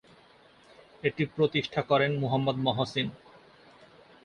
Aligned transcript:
এটি 1.03 1.23
প্রতিষ্ঠা 1.35 1.81
করেন 1.81 2.11
মুহম্মদ 2.19 2.57
মহসীন। 2.57 3.07